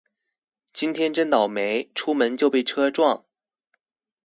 [0.73, 3.23] 今天真倒楣，出門就被車撞